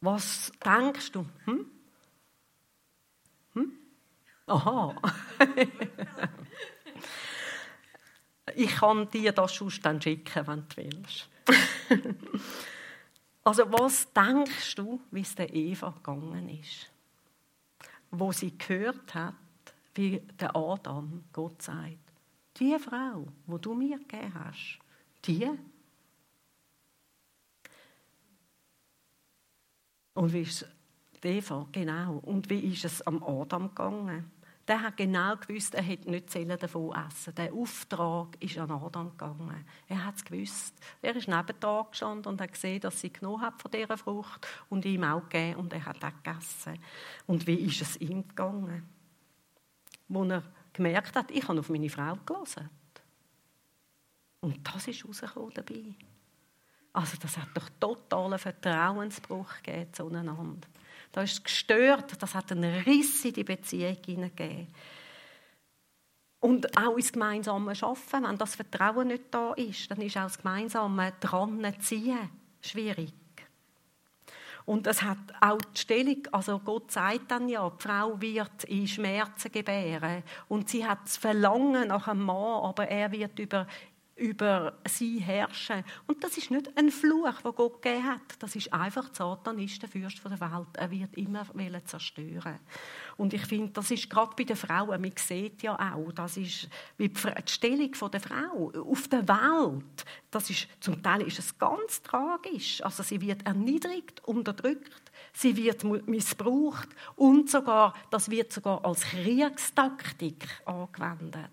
[0.00, 1.26] Was denkst du?
[1.46, 1.66] Hm?
[3.54, 3.72] Hm?
[4.46, 4.94] Aha.
[8.54, 11.28] ich kann dir das schon dann schicken, wenn du willst.
[13.44, 16.90] Also was denkst du, wie es der Eva gegangen ist?
[18.10, 19.34] Wo sie gehört hat,
[19.94, 21.98] wie der Adam Gott sagt,
[22.58, 24.78] die Frau, wo du mir gegeben hast,
[25.24, 25.50] die.
[30.14, 30.66] Und wie ist
[31.22, 32.18] Eva, genau.
[32.18, 34.30] Und wie ist es am Adam gegangen?
[34.68, 39.64] Der hat genau gewusst, er hätte nicht davon essen Der Auftrag ist an Adam gegangen.
[39.88, 40.74] Er hat es gewusst.
[41.00, 44.46] Er ist neben da gestanden und hat gesehen, dass sie genommen hat von dieser Frucht
[44.68, 46.78] und ihm auch gegeben und er hat auch gegessen.
[47.26, 48.88] Und wie ist es ihm gegangen?
[50.08, 52.70] Wo er gemerkt hat, ich habe auf meine Frau gelesen.
[54.40, 55.94] Und das ist rausgekommen dabei.
[56.92, 60.68] Also das hat doch totalen Vertrauensbruch gegeben zueinander.
[61.12, 64.68] Da ist es gestört, das hat einen Riss in die Beziehung hineingegeben.
[66.40, 70.38] Und auch ins gemeinsame Arbeiten, wenn das Vertrauen nicht da ist, dann ist auch das
[70.38, 73.12] gemeinsame dran ziehen schwierig.
[74.64, 78.86] Und es hat auch die Stellung, also Gott sagt dann ja, die Frau wird in
[78.86, 83.66] Schmerzen gebären und sie hat das Verlangen nach einem Mann, aber er wird über
[84.22, 85.82] über sie herrschen.
[86.06, 88.20] Und das ist nicht ein Fluch, den Gott gegeben hat.
[88.38, 90.68] Das ist einfach, Satan ist der Fürst der Welt.
[90.74, 91.44] Er wird immer
[91.84, 92.60] zerstören.
[93.16, 96.68] Und ich finde, das ist gerade bei den Frauen, man sieht ja auch, das ist
[96.96, 100.04] wie die Stellung der Frau auf der Welt.
[100.30, 102.80] Das ist, zum Teil ist es ganz tragisch.
[102.84, 110.46] Also sie wird erniedrigt, unterdrückt, sie wird missbraucht und sogar, das wird sogar als Kriegstaktik
[110.64, 111.50] angewendet.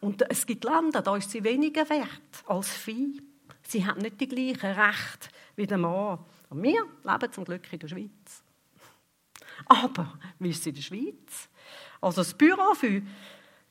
[0.00, 3.20] Und es gibt Länder, da ist sie weniger wert als Vieh.
[3.62, 6.18] Sie haben nicht die gleichen Rechte wie der Mann.
[6.50, 8.42] Und wir leben zum Glück in der Schweiz.
[9.66, 11.48] Aber wie ist es in der Schweiz?
[12.00, 13.02] Also das Büro für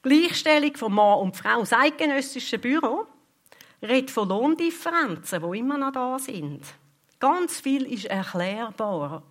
[0.01, 3.07] Gleichstellung von Mann und Frau, das eidgenössische Büro,
[3.81, 6.61] redet von Lohndifferenzen, die immer noch da sind.
[7.19, 9.23] Ganz viel ist erklärbar.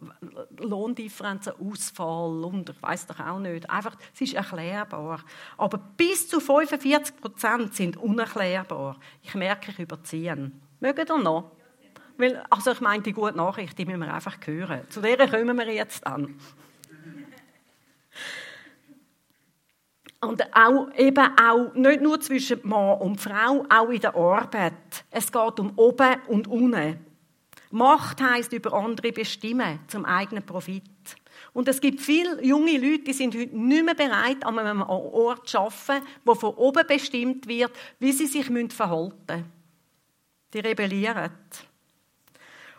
[0.58, 3.70] Lohndifferenzen, Ausfall und ich weiß doch auch nicht.
[3.70, 5.20] Einfach, es ist erklärbar.
[5.56, 8.96] Aber bis zu 45 Prozent sind unerklärbar.
[9.22, 10.50] Ich merke, ich überziehe.
[10.80, 11.52] Mögen ihr noch?
[12.18, 14.80] Weil, also ich meine, die gute Nachricht, die müssen wir einfach hören.
[14.88, 16.34] Zu der kommen wir jetzt an.
[20.22, 24.72] Und auch, eben auch nicht nur zwischen Mann und Frau, auch in der Arbeit.
[25.10, 27.05] Es geht um oben und unten.
[27.70, 30.82] Macht heißt über andere bestimmen zum eigenen Profit.
[31.52, 35.48] Und es gibt viele junge Leute, die sind heute nicht mehr bereit, an einem Ort
[35.48, 39.52] zu arbeiten, wo von oben bestimmt wird, wie sie sich verhalten müssen.
[40.52, 41.30] Die rebellieren.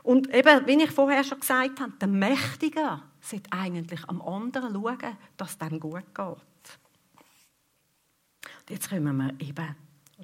[0.03, 5.17] Und eben, wie ich vorher schon gesagt habe, der Mächtige sollte eigentlich am anderen schauen,
[5.35, 6.27] dass es dem gut geht.
[8.67, 9.75] Und jetzt kommen wir eben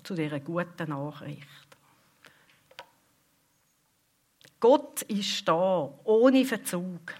[0.04, 1.62] zu dieser guten Nachricht.
[4.63, 7.13] Gott ist da, ohne Verzug,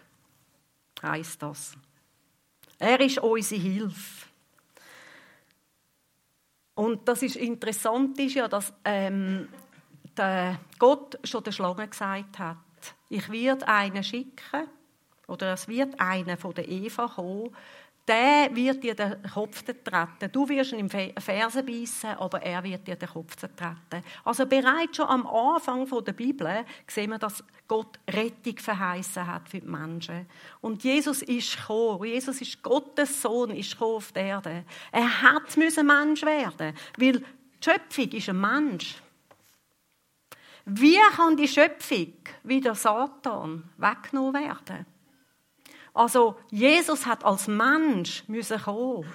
[1.01, 1.75] heißt das.
[2.79, 4.27] Er ist unsere Hilfe.
[6.73, 9.49] Und das ist interessant, ist ja, dass ähm,
[10.15, 12.56] der Gott schon der Schlange gesagt hat,
[13.10, 14.69] ich werde einen schicken,
[15.27, 17.53] oder es wird einer von der Eva kommen,
[18.07, 20.29] der wird dir den Kopf zertreten.
[20.31, 24.03] Du wirst ihn im Fersen beißen, aber er wird dir den Kopf zertreten.
[24.25, 29.61] Also bereits schon am Anfang der Bibel sehen wir, dass Gott Rettung verheißen hat für
[29.61, 30.27] die Menschen.
[30.59, 32.03] Und Jesus ist gekommen.
[32.03, 34.65] Jesus ist Gottes Sohn, ist auf die Erde.
[34.91, 37.25] Er hat müssen Mensch werden, weil die
[37.63, 38.95] Schöpfung ist ein Mensch.
[40.65, 42.13] Wie kann die Schöpfung
[42.43, 44.85] wieder Satan weggenommen werden?
[45.93, 49.06] Also Jesus hat als Mensch müssen kommen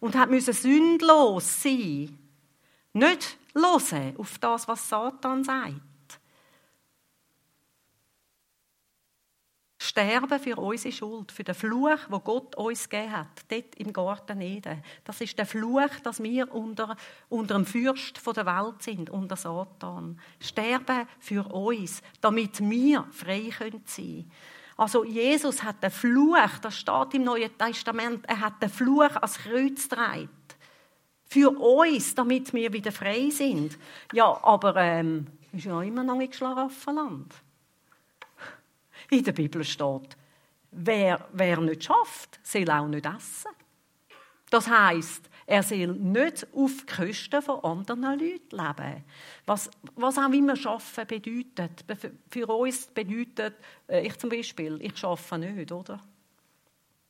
[0.00, 2.18] und hat müssen sündlos sein.
[2.94, 5.80] Nicht hören auf das, was Satan sagt.
[9.78, 14.40] Sterben für unsere Schuld, für den Fluch, wo Gott uns gegeben hat, dort im Garten
[14.40, 14.82] Eden.
[15.04, 16.96] Das ist der Fluch, dass wir unter,
[17.28, 20.20] unter dem Fürst der Welt sind, unter Satan.
[20.38, 24.30] Sterben für uns, damit wir frei sein können.
[24.82, 29.38] Also Jesus hat den Fluch, das steht im Neuen Testament, er hat den Fluch als
[29.38, 30.28] Kreuz getragen.
[31.24, 33.78] Für uns, damit wir wieder frei sind.
[34.12, 37.32] Ja, aber ähm, ist ja immer noch nicht Schlaraffenland.
[39.10, 40.16] In der Bibel steht,
[40.72, 43.52] wer, wer nicht schafft, soll auch nicht essen.
[44.50, 49.04] Das heißt, er soll nicht auf Kosten von anderen Leuten leben.
[49.46, 51.84] Was, was auch immer Arbeiten bedeutet.
[52.30, 53.54] Für uns bedeutet,
[53.88, 56.00] äh, ich zum Beispiel, ich arbeite nicht, oder?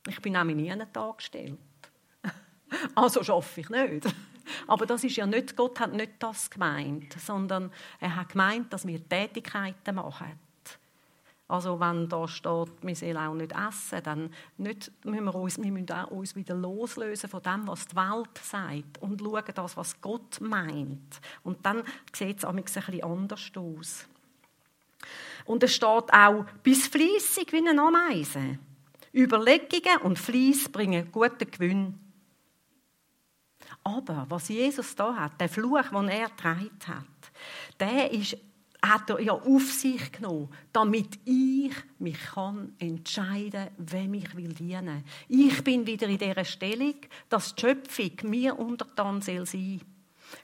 [0.07, 1.57] Ich bin nämlich nie einen Tag gestellt.
[2.95, 4.15] Also arbeite ich nicht.
[4.67, 8.85] Aber das ist ja nicht, Gott hat nicht das gemeint, sondern er hat gemeint, dass
[8.85, 10.39] wir Tätigkeiten machen.
[11.47, 15.71] Also wenn da steht, wir sollen auch nicht essen, dann nicht, müssen wir, uns, wir
[15.71, 20.39] müssen uns wieder loslösen von dem, was die Welt sagt und schauen das, was Gott
[20.39, 21.19] meint.
[21.43, 24.07] Und dann sieht es ein bisschen anders aus.
[25.45, 28.57] Und es steht auch, bis fließig wie eine Ameise.
[29.13, 31.99] Überlegungen und Fließ bringen guten Gewinn.
[33.83, 37.05] Aber was Jesus da hat, der Fluch, den er getragen hat,
[37.79, 38.37] der ist
[38.83, 45.03] hat er ja auf sich genommen, damit ich mich kann entscheiden, wem ich will dienen.
[45.29, 46.95] Ich bin wieder in dieser Stellung,
[47.29, 49.81] dass die Schöpfung mir untertan soll sein.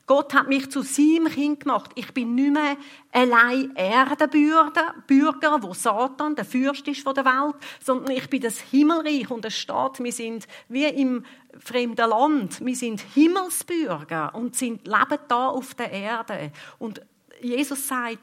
[0.05, 1.91] Gott hat mich zu seinem Kind gemacht.
[1.95, 2.77] Ich bin nicht mehr
[3.11, 8.59] allein Erdenbürger, Bürger, wo Satan der Fürst ist von der Welt, sondern ich bin das
[8.59, 11.25] Himmelreich und es steht, wir sind wie im
[11.57, 12.63] fremden Land.
[12.63, 16.51] Wir sind Himmelsbürger und sind, leben da auf der Erde.
[16.77, 17.01] Und
[17.41, 18.19] Jesus sagt,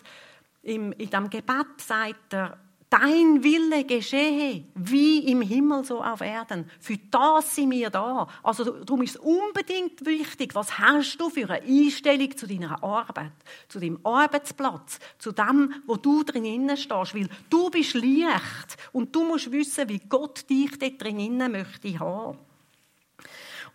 [0.63, 2.59] in diesem Gebet sagt er,
[2.89, 6.71] Dein Wille geschehe, wie im Himmel so auf Erden.
[6.79, 8.29] Für das sind wir da.
[8.45, 13.33] Also darum ist es unbedingt wichtig, was hast du für eine Einstellung zu deiner Arbeit,
[13.67, 17.15] zu deinem Arbeitsplatz, zu dem, wo du drinnen stehst.
[17.15, 22.39] Weil du bist Licht und du musst wissen, wie Gott dich dort drinnen möchte haben.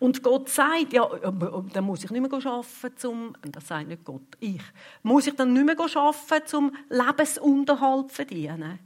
[0.02, 4.36] Und Gott sagt, ja, dann muss ich nicht mehr arbeiten, zum, das sagt nicht Gott,
[4.40, 4.60] ich,
[5.04, 8.80] muss ich dann nicht mehr arbeiten, zum Lebensunterhalt verdienen.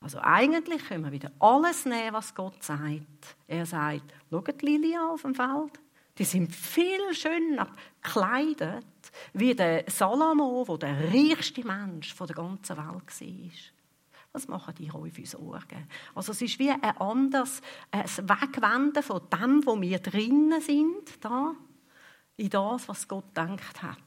[0.00, 3.36] Also eigentlich können wir wieder alles nehmen, was Gott sagt.
[3.46, 5.78] Er sagt, schaut die Lilien auf dem Feld.
[6.18, 7.68] Die sind viel schöner
[8.02, 8.84] gekleidet,
[9.34, 13.73] wie der Salomo, der der reichste Mensch der ganzen Welt war.
[14.34, 15.88] Was machen die für Sorgen?
[16.12, 17.62] Also es ist wie ein anderes
[17.92, 21.54] ein Wegwenden von dem, wo wir drinnen sind, da,
[22.36, 23.98] in das, was Gott denkt hat.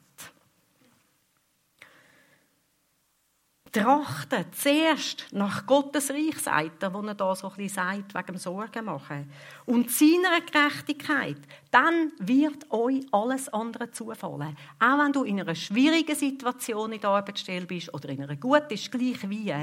[3.71, 8.85] Trachten zuerst nach Gottes Reich, sagt er, wo er da so ein sagt, wegen Sorgen
[8.85, 9.29] machen.
[9.65, 11.37] Und seiner Gerechtigkeit,
[11.71, 14.57] dann wird euch alles andere zufallen.
[14.79, 18.73] Auch wenn du in einer schwierigen Situation in der Arbeitsstelle bist oder in einer guten,
[18.73, 19.53] ist gleich wie.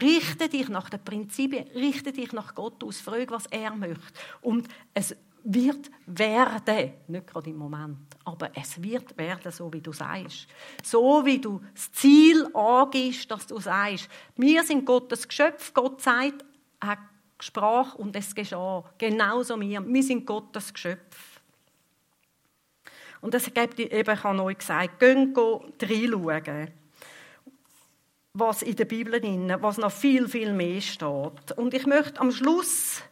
[0.00, 4.04] Richte dich nach den Prinzipien, richte dich nach Gott aus, frage, was er möchte.
[4.40, 9.92] Und es wird werden, nicht gerade im Moment, aber es wird werden, so wie du
[9.92, 10.46] sagst.
[10.82, 16.44] So wie du das Ziel angehst, dass du sagst, wir sind Gottes Geschöpf, Gott sagt,
[16.80, 16.98] er
[17.40, 18.84] sprach und es geschah.
[18.98, 21.40] Genauso wir, wir sind Gottes Geschöpf.
[23.20, 26.70] Und das gibt eben, ich habe euch gesagt, gehen reinschauen,
[28.32, 31.52] was in der Bibel drin, was noch viel, viel mehr steht.
[31.56, 33.02] Und ich möchte am Schluss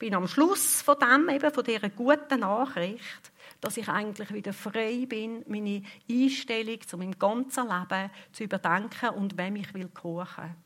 [0.00, 5.04] bin am Schluss von dem, eben von dieser guten Nachricht, dass ich eigentlich wieder frei
[5.06, 10.56] bin, meine Einstellung zu meinem ganzen Leben zu überdenken und wem ich will kochen.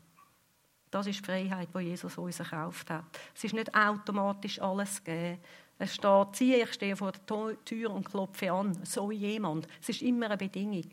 [0.93, 3.05] Das ist die Freiheit, die Jesus uns erkauft hat.
[3.35, 5.41] Es ist nicht automatisch alles gegeben.
[5.77, 8.79] Es steht, siehe, ich stehe vor der Tür und klopfe an.
[8.85, 9.67] So jemand.
[9.83, 10.85] Es ist immer eine Bedingung.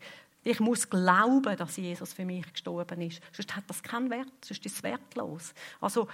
[0.42, 3.22] Ich muss glauben, dass Jesus für mich gestorben ist.
[3.30, 5.54] Sonst hat das keinen Wert, sonst ist es wertlos.
[5.80, 6.08] Also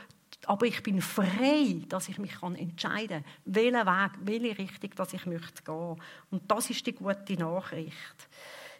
[0.46, 5.26] aber ich bin frei, dass ich mich entscheiden kann, welchen Weg, welche Richtung dass ich
[5.26, 5.96] möchte gehen.
[6.30, 8.28] Und das ist die gute Nachricht.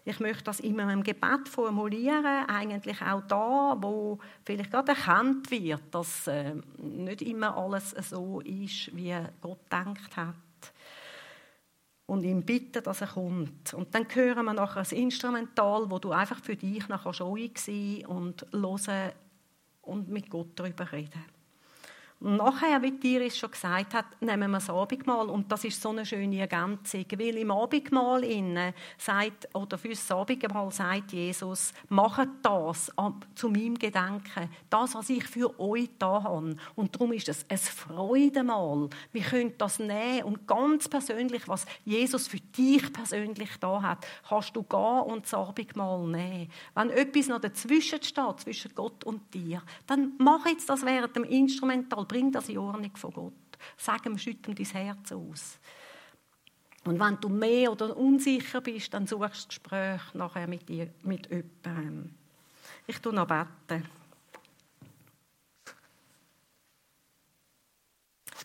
[0.05, 5.83] Ich möchte das immer im Gebet formulieren, eigentlich auch da, wo vielleicht gerade erkannt wird,
[5.91, 10.35] dass äh, nicht immer alles so ist, wie Gott denkt hat.
[12.07, 13.75] Und ihm bitten, dass er kommt.
[13.75, 18.07] Und dann hören wir nachher ein Instrumental, wo du einfach für dich nachher schon sein
[18.07, 19.13] und hören
[19.83, 21.38] und mit Gott darüber reden.
[22.21, 25.29] Nachher, wie Iris schon gesagt hat, nehmen wir das Abendmahl.
[25.29, 27.05] Und das ist so eine schöne Ergänzung.
[27.13, 32.91] Weil im Abendmahl innen sagt, oder für das Abendmahl sagt Jesus, macht das
[33.37, 34.51] zu meinem Gedenken.
[34.69, 36.57] Das, was ich für euch da habe.
[36.75, 38.89] Und darum ist es ein Freudemahl.
[39.13, 44.57] Wir können das nehmen und ganz persönlich, was Jesus für dich persönlich da hat, kannst
[44.57, 46.51] du gehen und das Abendmahl nehmen.
[46.75, 51.25] Wenn etwas noch dazwischen steht, zwischen Gott und dir, dann mach jetzt das während dem
[51.25, 53.33] Instrumental bring das in Ordnung von Gott.
[53.77, 55.59] Sag ihm, schütt ihm dein Herz aus.
[56.85, 60.93] Und wenn du mehr oder unsicher bist, dann suchst du das Gespräch nachher mit, dir,
[61.03, 62.15] mit jemandem.
[62.87, 63.87] Ich tue noch beten.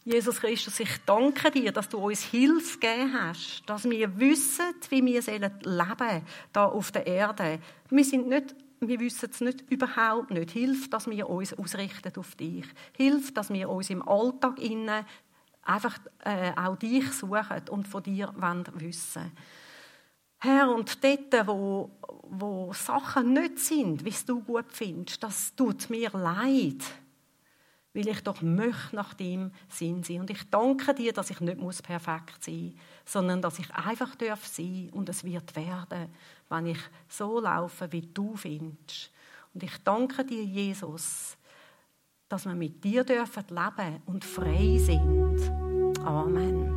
[0.06, 5.06] Jesus Christus, ich danke dir, dass du uns Hilfe gegeben hast, dass wir wissen, wie
[5.06, 7.60] wir leben sollen, hier auf der Erde.
[7.90, 8.54] Wir sind nicht
[8.88, 10.52] wir wissen es nicht, überhaupt nicht.
[10.52, 12.66] Hilf, dass wir uns ausrichten auf dich.
[12.96, 15.06] Hilf, dass wir uns im Alltag innen
[15.64, 19.32] einfach äh, auch dich suchen und von dir wollen wissen
[20.40, 21.90] Herr, und dort, wo,
[22.24, 26.84] wo Sachen nicht sind, wie du gut findest, das tut mir leid
[27.94, 30.22] weil ich doch möchte nach dem Sinn sein.
[30.22, 34.46] Und ich danke dir, dass ich nicht perfekt sein muss, sondern dass ich einfach darf
[34.48, 36.10] sein und es wird werden,
[36.50, 39.12] wenn ich so laufe, wie du findest.
[39.54, 41.38] Und ich danke dir, Jesus,
[42.28, 45.52] dass wir mit dir dürfen leben und frei sind.
[46.06, 46.73] Amen.